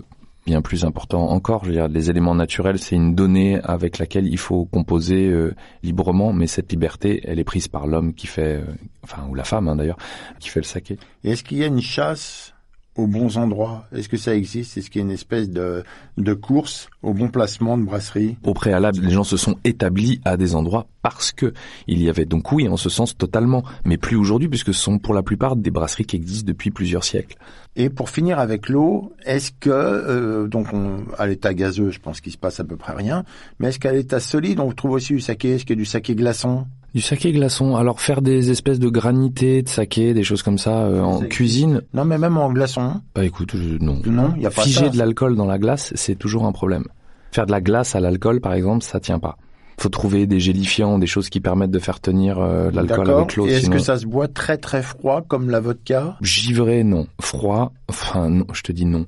[0.49, 1.65] bien plus important encore.
[1.65, 5.55] Je veux dire, les éléments naturels, c'est une donnée avec laquelle il faut composer euh,
[5.83, 8.65] librement, mais cette liberté, elle est prise par l'homme qui fait, euh,
[9.05, 9.99] enfin ou la femme hein, d'ailleurs,
[10.41, 10.97] qui fait le saké.
[11.23, 12.55] Est-ce qu'il y a une chasse
[12.99, 13.87] aux bons endroits.
[13.95, 14.77] Est-ce que ça existe?
[14.77, 15.85] Est-ce qu'il y a une espèce de,
[16.19, 18.37] de course au bon placement de brasserie?
[18.43, 21.55] Au préalable, les gens se sont établis à des endroits parce que
[21.87, 24.99] il y avait donc oui, en ce sens totalement, mais plus aujourd'hui puisque ce sont
[24.99, 27.37] pour la plupart des brasseries qui existent depuis plusieurs siècles.
[27.77, 32.21] Et pour finir avec l'eau, est-ce que euh, donc on, à l'état gazeux, je pense
[32.21, 33.23] qu'il se passe à peu près rien,
[33.61, 35.53] mais est-ce qu'à l'état solide, on trouve aussi du saké?
[35.53, 37.77] Est-ce qu'il y a du saké glaçon Du saké glaçon.
[37.77, 41.83] Alors faire des espèces de granités, de saké, des choses comme ça euh, en cuisine.
[41.95, 43.01] Non, mais même en glaçon.
[43.15, 44.01] Bah écoute, je- non.
[44.07, 44.89] Non, il y a pas Figer ça.
[44.89, 46.85] de l'alcool dans la glace, c'est toujours un problème.
[47.33, 49.37] Faire de la glace à l'alcool, par exemple, ça tient pas.
[49.79, 53.47] Faut trouver des gélifiants, des choses qui permettent de faire tenir euh, l'alcool avec l'eau.
[53.47, 56.17] Et est-ce sinon- que ça se boit très très froid comme la vodka?
[56.23, 57.07] Givré, non.
[57.21, 59.05] Froid, enfin non, je te dis non.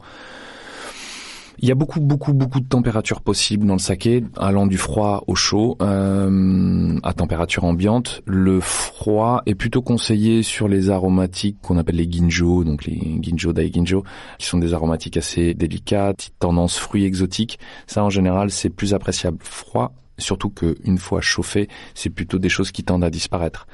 [1.62, 5.25] Il y a beaucoup, beaucoup, beaucoup de températures possibles dans le saké, allant du froid
[5.27, 8.23] au chaud, euh, à température ambiante.
[8.25, 13.53] Le froid est plutôt conseillé sur les aromatiques qu'on appelle les ginjo, donc les ginjo,
[13.53, 14.05] dai ginjo,
[14.38, 17.59] qui sont des aromatiques assez délicates, tendance fruits exotiques.
[17.87, 22.73] Ça, en général, c'est plus appréciable froid, surtout qu'une fois chauffé, c'est plutôt des choses
[22.73, 23.66] qui tendent à disparaître.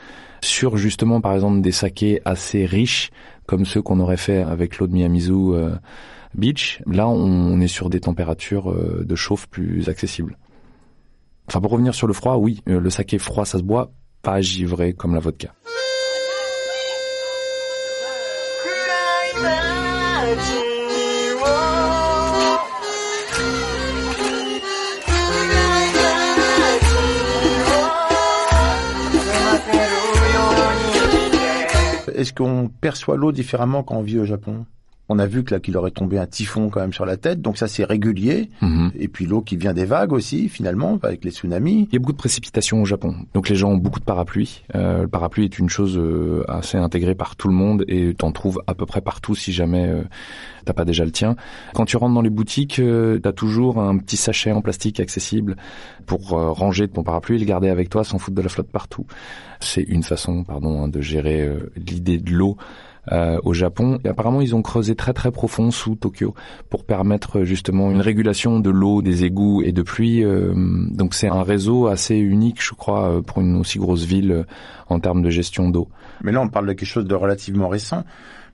[0.43, 3.13] Sur justement, par exemple, des sakés assez riches,
[3.47, 5.71] comme ceux qu'on aurait fait avec l'eau de Miyamizu euh,
[6.37, 10.37] Beach, là, on est sur des températures euh, de chauffe plus accessibles.
[11.49, 14.43] Enfin, pour revenir sur le froid, oui, euh, le saké froid, ça se boit, pas
[14.43, 15.55] givré comme la vodka.
[32.15, 34.67] Est-ce qu'on perçoit l'eau différemment quand on vit au Japon?
[35.09, 37.41] On a vu que là qu'il aurait tombé un typhon quand même sur la tête,
[37.41, 38.51] donc ça c'est régulier.
[38.61, 38.91] Mhm.
[38.99, 41.89] Et puis l'eau qui vient des vagues aussi, finalement, avec les tsunamis.
[41.91, 44.63] Il y a beaucoup de précipitations au Japon, donc les gens ont beaucoup de parapluies.
[44.75, 48.33] Euh, le parapluie est une chose euh, assez intégrée par tout le monde et t'en
[48.33, 50.03] trouves à peu près partout si jamais euh,
[50.65, 51.37] t'as pas déjà le tien.
[51.75, 55.57] Quand tu rentres dans les boutiques, euh, t'as toujours un petit sachet en plastique accessible
[56.07, 58.71] pour euh, ranger ton parapluie et le garder avec toi sans foutre de la flotte
[58.71, 59.07] partout.
[59.61, 62.57] C'est une façon, pardon, hein, de gérer l'idée de l'eau.
[63.13, 63.99] Euh, au Japon.
[64.05, 66.35] Et apparemment, ils ont creusé très très profond sous Tokyo
[66.71, 70.25] pour permettre euh, justement une régulation de l'eau, des égouts et de pluie.
[70.25, 70.53] euh,
[70.91, 74.45] donc c'est un réseau assez unique, je crois, euh, pour une aussi grosse ville
[74.89, 75.89] en termes de gestion d'eau.
[76.23, 78.05] Mais là on parle de quelque chose de relativement récent.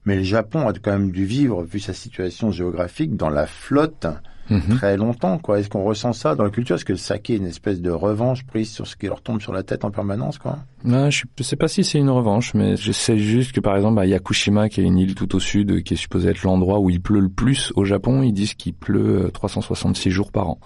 [0.05, 4.07] Mais le Japon a quand même dû vivre, vu sa situation géographique, dans la flotte
[4.51, 4.77] Mhm.
[4.77, 5.39] très longtemps.
[5.39, 5.59] quoi.
[5.61, 6.77] Est-ce qu'on ressent ça dans la culture?
[6.77, 9.41] Est-ce que le saké est une espèce de revanche prise sur ce qui leur tombe
[9.41, 10.59] sur la tête en permanence quoi?
[10.85, 14.01] Je, je sais pas si c'est une revanche, mais je sais juste que par exemple
[14.01, 16.81] à Yakushima, qui est une île tout au sud, euh, qui est supposée être l'endroit
[16.81, 20.49] où il pleut le plus au Japon, ils disent qu'il pleut euh, 366 jours par
[20.49, 20.59] an.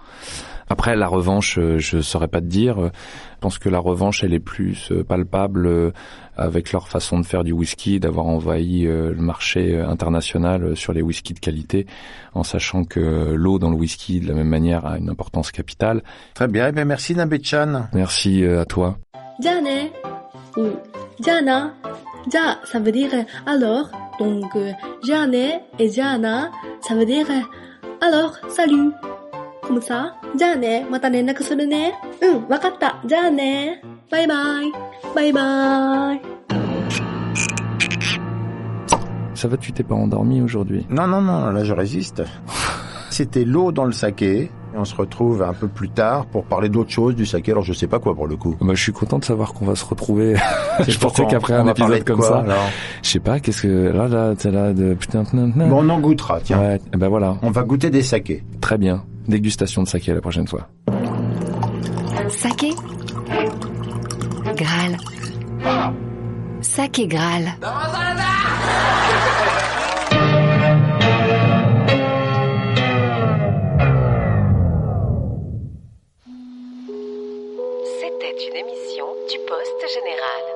[0.69, 2.79] Après, la revanche, euh, je saurais pas te dire.
[2.79, 2.91] Euh,
[3.35, 5.93] je pense que la revanche, elle est plus euh, palpable
[6.37, 11.35] avec leur façon de faire du whisky, d'avoir envahi le marché international sur les whiskies
[11.35, 11.87] de qualité,
[12.35, 16.03] en sachant que l'eau dans le whisky, de la même manière, a une importance capitale.
[16.35, 17.89] Très bien, eh bien merci Nabechan.
[17.95, 18.99] Merci à toi.
[19.39, 19.89] Diane
[20.57, 20.67] ou
[21.21, 21.73] Diana,
[22.65, 23.13] ça veut dire
[23.47, 24.59] alors, donc
[25.03, 25.35] Diane
[25.79, 26.51] et Diana,
[26.81, 27.27] ça veut dire
[28.03, 28.91] alors, salut.
[29.63, 30.15] Comme ça?
[30.38, 30.86] じゃあね。
[30.90, 31.94] また連絡するね。
[32.22, 33.00] うん、わかった。
[33.06, 33.82] じゃあね。
[34.10, 34.72] バイバイ。
[35.16, 36.22] バイバイ。
[39.36, 42.22] Ça va, tu t'es pas endormi aujourd'hui Non, non, non, là je résiste.
[43.10, 44.52] C'était l'eau dans le saké.
[44.74, 47.52] Et on se retrouve un peu plus tard pour parler d'autre chose du saké.
[47.52, 48.56] Alors je sais pas quoi pour le coup.
[48.62, 50.36] Bah, je suis content de savoir qu'on va se retrouver.
[50.88, 52.70] je pensais Pourquoi qu'après on un va parler épisode de comme quoi, ça, alors
[53.04, 55.26] je sais pas, qu'est-ce que là, là, t'es là de putain.
[55.26, 55.68] putain, putain.
[55.68, 56.60] Bon, on en goûtera, tiens.
[56.62, 58.44] Ouais, eh ben voilà, On va goûter des sakés.
[58.62, 59.04] très bien.
[59.29, 60.69] Dégustation de saké la prochaine fois.
[62.29, 62.71] Saké
[64.57, 64.97] Graal.
[66.61, 67.45] Saké Graal.
[78.01, 80.56] C'était une émission du Poste Général.